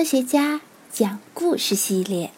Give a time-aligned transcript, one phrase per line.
[0.00, 2.30] 科学家讲故事系列，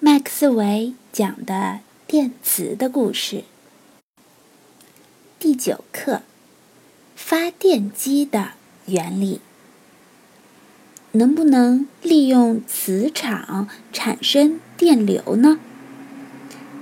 [0.00, 3.44] 麦克斯韦讲的电磁的故事，
[5.38, 6.22] 第九课：
[7.14, 8.52] 发电机的
[8.86, 9.42] 原理。
[11.12, 15.58] 能不能利用磁场产生电流呢？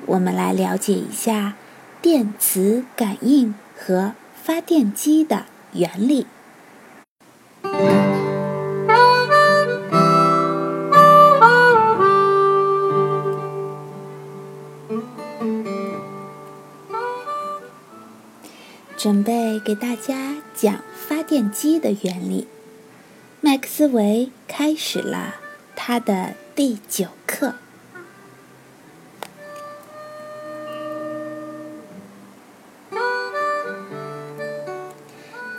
[0.06, 1.56] 我们来了解一下
[2.00, 4.14] 电磁感应和。
[4.45, 6.27] 发电机的原理。
[18.97, 22.48] 准备给大家讲发电机的原理。
[23.41, 25.36] 麦克斯韦开始了
[25.77, 27.62] 他的第九课。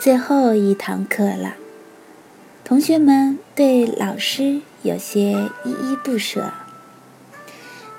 [0.04, 1.56] 最后一堂课了，
[2.66, 6.52] 同学们对老师有些依依不舍。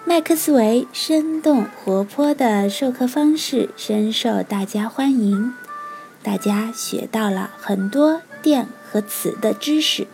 [0.04, 5.54] 麦克斯韦生动活泼的授课方式深受大家欢迎，
[6.22, 10.06] 大家学到了很多电和磁的知识。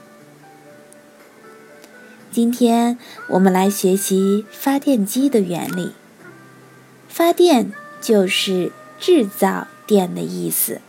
[2.31, 2.97] 今天
[3.31, 5.91] 我们来学习发电机的原理。
[7.09, 10.81] 发电就是制造电的意思。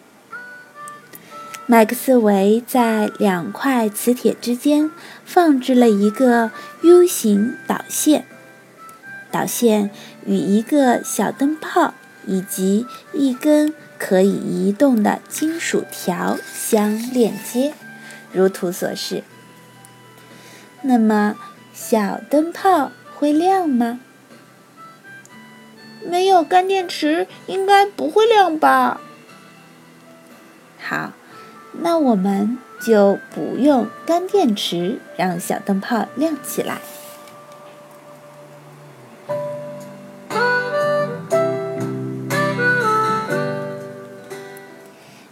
[1.72, 4.91] 麦克斯韦在两块磁铁之间
[5.23, 8.25] 放置了一个 U 型导线，
[9.31, 9.89] 导线
[10.25, 11.94] 与一个小灯泡
[12.28, 17.73] 以及一根可以移动的金属条相链接，
[18.33, 19.23] 如图所示。
[20.81, 21.38] 那么，
[21.73, 24.02] 小灯泡会亮吗？
[26.06, 29.00] 没有干电池，应该不会亮吧？
[30.78, 31.13] 好。
[31.74, 36.80] 那我们就不用干电池让小灯泡亮起来。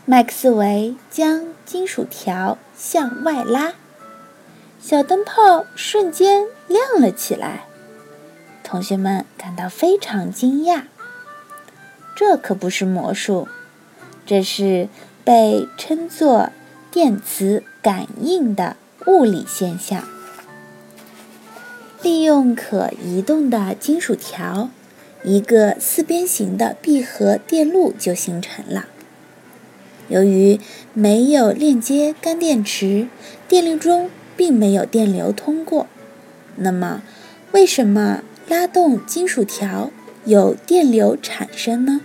[0.06, 3.74] 麦克斯韦将金属条向外拉，
[4.80, 7.66] 小灯泡瞬间亮了起来。
[8.64, 10.84] 同学们感到非常惊讶。
[12.16, 13.48] 这可不是魔术，
[14.26, 14.88] 这是。
[15.30, 16.50] 被称作
[16.90, 20.04] 电磁感应的物理现象，
[22.02, 24.72] 利用可移动的金属条，
[25.24, 28.88] 一个四边形的闭合电路就形成了。
[30.08, 30.60] 由于
[30.96, 33.08] 没有链接干电池，
[33.48, 35.86] 电路中并没有电流通过。
[36.56, 37.04] 那么，
[37.52, 39.92] 为什么拉动金属条
[40.26, 42.02] 有电流产生呢？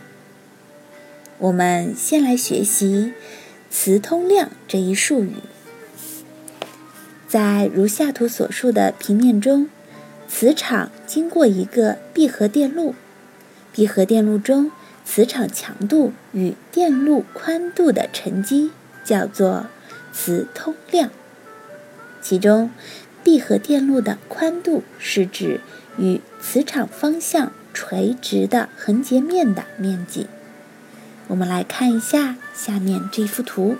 [1.44, 3.12] 我们先来学习
[3.70, 5.34] 磁通量这一术语。
[7.28, 9.68] 在如下图所述的平面中，
[10.26, 12.94] 磁场经过一个闭合电路，
[13.74, 14.70] 闭合电路中
[15.04, 18.70] 磁场强度与电路宽度的乘积
[19.04, 19.66] 叫做
[20.14, 21.10] 磁通量。
[22.22, 22.70] 其中，
[23.22, 25.60] 闭合电路的宽度是指
[25.98, 30.26] 与磁场方向垂直的横截面的面积。
[31.28, 33.76] 我们来看一下下面这幅图，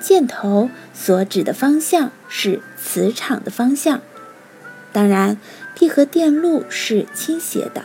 [0.00, 4.00] 箭头所指的方向是磁场的方向。
[4.92, 5.38] 当然，
[5.74, 7.84] 闭合电路是倾斜的。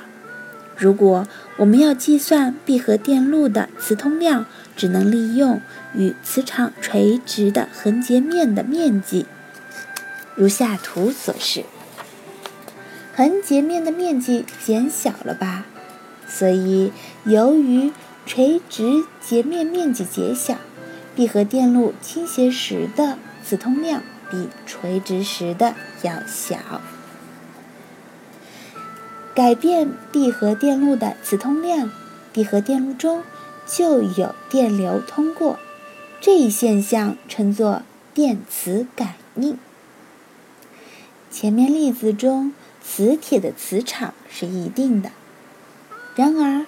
[0.76, 4.46] 如果我们要计算闭合电路的磁通量，
[4.76, 5.62] 只能利用
[5.94, 9.26] 与磁场垂直的横截面的面积，
[10.36, 11.64] 如下图所示。
[13.16, 15.66] 横截面的面积减小了吧？
[16.28, 16.92] 所以，
[17.26, 17.92] 由于
[18.26, 20.58] 垂直截面面积减小，
[21.16, 25.74] 闭合电路倾斜时的磁通量比垂直时的
[26.04, 26.82] 要小。
[29.34, 31.92] 改变闭合电路的磁通量，
[32.34, 33.24] 闭合电路中
[33.66, 35.58] 就有电流通过。
[36.20, 39.58] 这一现象称作电磁感应。
[41.30, 42.54] 前面例子中，
[42.84, 45.12] 磁铁的磁场是一定的。
[46.18, 46.66] 然而，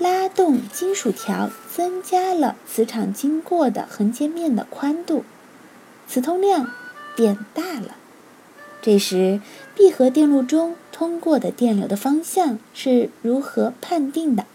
[0.00, 5.24] 拉动金属条增加了磁场经过的横截面的宽度，
[6.08, 6.72] 磁通量
[7.14, 7.94] 变大了。
[8.82, 9.40] 这时，
[9.76, 14.46] 闭合电路中通过的电流的方向是如何判定的？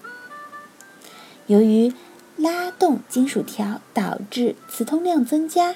[1.47, 1.93] 由于
[2.35, 5.75] 拉动金属条导致磁通量增加，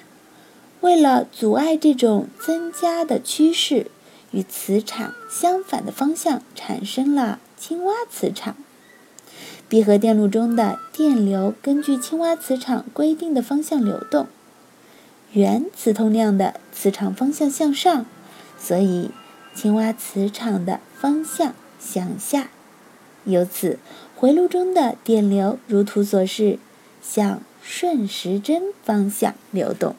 [0.82, 3.90] 为了阻碍这种增加的趋势，
[4.32, 8.56] 与磁场相反的方向产生了青蛙磁场。
[9.68, 14.28] 闭合电路中的电流根据青蛙磁场规定的方向流动。
[15.34, 18.06] 原磁通量的磁场方向向上，
[18.58, 19.12] 所以
[19.54, 22.50] 青蛙磁场的方向向下。
[23.26, 23.78] 由此，
[24.16, 26.60] 回路中的电流如图所示，
[27.02, 29.96] 向顺时针方向流动。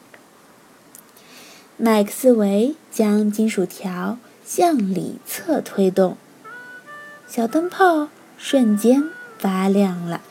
[1.77, 6.17] 麦克斯韦将金属条向里侧推动，
[7.29, 8.07] 小灯泡
[8.39, 9.03] 瞬间
[9.37, 10.21] 发亮了。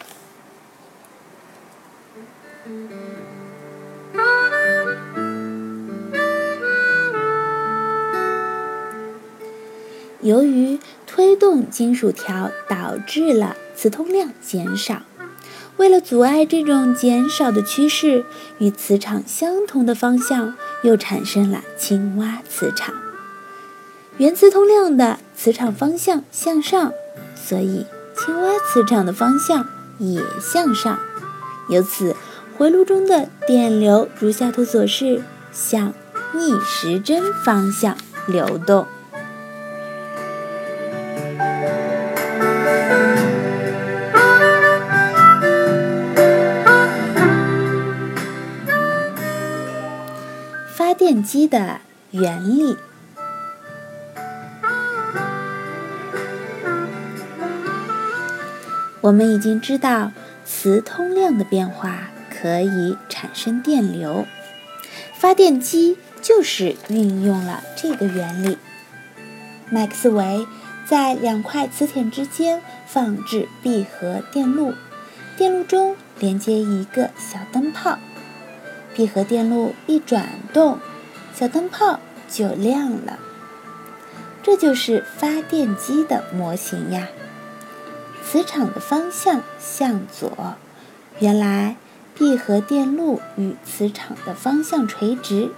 [10.20, 15.02] 由于推动金属条导致了磁通量减少，
[15.76, 18.24] 为了阻碍这种减少的趋势，
[18.58, 23.07] 与磁场相同的方向又产生了青蛙磁场。
[24.18, 26.92] 原磁通量的磁场方向向上，
[27.36, 27.86] 所以
[28.16, 29.64] 青蛙磁场的方向
[29.98, 30.98] 也向上。
[31.68, 32.16] 由此，
[32.56, 35.22] 回路中的电流如下图所示，
[35.52, 35.94] 向
[36.34, 38.88] 逆时针方向流动。
[50.74, 51.80] 发电机的
[52.10, 52.76] 原理，
[59.08, 60.12] 我们已经知道，
[60.44, 64.26] 磁通量的变化可以产生电流。
[65.14, 68.58] 发电机就是运用了这个原理。
[69.70, 70.46] 麦克斯韦
[70.86, 74.74] 在两块磁铁之间放置闭合电路，
[75.38, 77.98] 电路中连接一个小灯泡。
[78.94, 80.78] 闭合电路一转动，
[81.34, 83.18] 小灯泡就亮了。
[84.42, 87.08] 这就是发电机的模型呀。
[88.30, 90.54] 磁场的方向向左，
[91.18, 91.76] 原来
[92.14, 95.50] 闭合电路与磁场的方向垂直，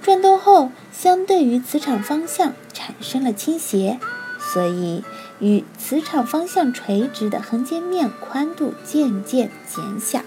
[0.00, 3.98] 转动后相对于磁场方向产生了倾斜，
[4.38, 5.02] 所以
[5.40, 10.20] 与磁场方向垂直的横截面宽度渐渐减小。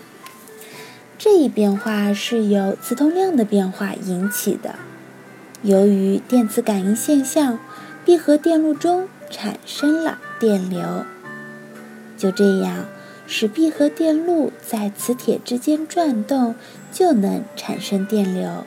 [1.17, 4.75] 这一变化是由磁通量的变化引起的。
[5.61, 7.57] 由于电磁感应现象，
[8.03, 11.05] 闭合电路中产生了电流。
[12.17, 12.85] 就这样，
[13.27, 16.55] 使闭合电路在磁铁之间转动，
[16.91, 18.65] 就能产生电流。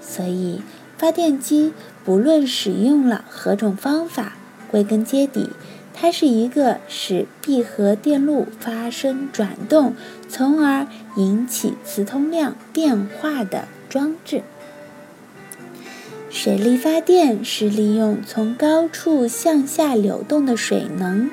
[0.00, 0.62] 所以，
[0.96, 1.72] 发电机
[2.04, 4.34] 不论使用了何种方法，
[4.70, 5.50] 归根结底。
[5.94, 9.94] 它是一个使闭合电路发生转动，
[10.28, 14.42] 从而引起磁通量变化的装置。
[16.30, 21.28] 水力发电是利用从高处向下流动的水能；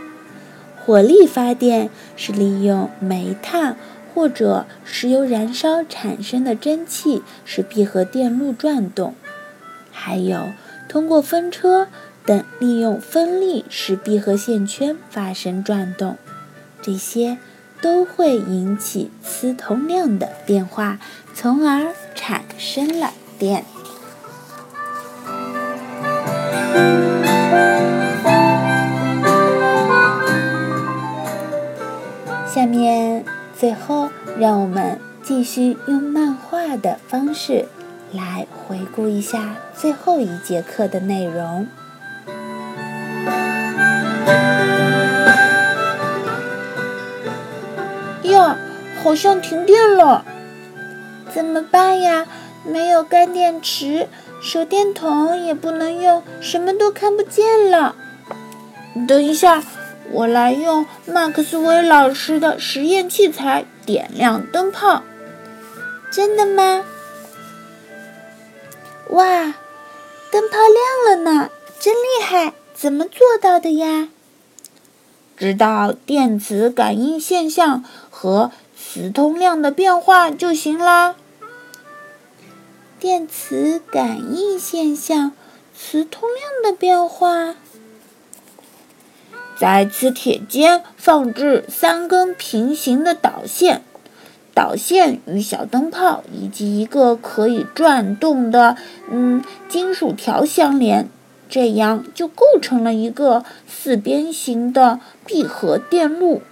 [0.89, 3.77] 火力发电是利用煤炭
[4.11, 9.13] 或者石油燃烧产生的蒸汽使闭合电路转动；
[9.91, 10.51] 还有
[10.87, 11.89] 通过风车。
[12.25, 16.17] 等利用风力使闭合线圈发生转动，
[16.81, 17.37] 这些
[17.81, 20.99] 都会引起磁通量的变化，
[21.35, 23.63] 从而产生了电。
[32.51, 33.23] 下面，
[33.55, 37.65] 最后让我们继续用漫画的方式
[38.11, 41.67] 来回顾一下最后一节课的内容。
[48.23, 48.57] 呀，
[49.03, 50.25] 好像停电了，
[51.31, 52.25] 怎么办呀？
[52.65, 54.07] 没有干电池，
[54.41, 57.95] 手电筒也不能用，什么都看不见了。
[59.07, 59.63] 等一下，
[60.11, 65.03] 我来用麦克斯韦老师的实验器材点亮灯泡。
[66.11, 66.83] 真的吗？
[69.09, 69.55] 哇，
[70.31, 71.49] 灯泡亮了呢，
[71.79, 72.53] 真厉害！
[72.73, 74.09] 怎么做到的呀？
[75.37, 81.15] 知道电磁感应现象和磁通量的变化就行啦。
[82.99, 85.31] 电磁感应现象、
[85.77, 87.55] 磁通量的变化，
[89.59, 93.81] 在磁铁间放置三根平行的导线，
[94.53, 98.77] 导线与小灯泡以及一个可以转动的
[99.11, 101.09] 嗯金属条相连。
[101.49, 106.43] 这样就构成了一个四边形的闭合电路，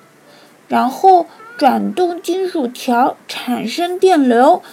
[0.68, 4.64] 然后转动金属条产生电流，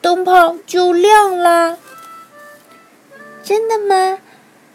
[0.00, 1.76] 灯泡就亮啦。
[3.42, 4.18] 真的吗？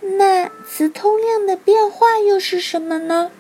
[0.02, 3.32] 那磁通量的变化又是什么呢？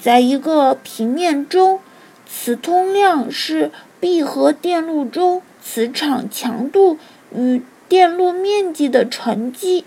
[0.00, 1.80] 在一个平面中，
[2.28, 6.98] 磁通量是闭合电路中磁场强度
[7.34, 9.84] 与电路面积的乘积。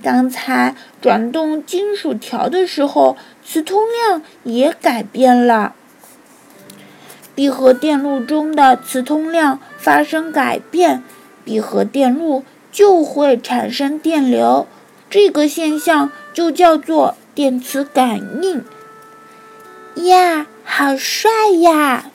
[0.00, 5.74] 刚才转动金属条的时候，磁通量也改变了。
[7.34, 11.02] 闭合电路中的磁通量发生改变，
[11.44, 14.66] 闭合电路就会产生电流。
[15.10, 18.64] 这个现象就叫做电磁感应。
[20.06, 22.10] 呀，好帅呀！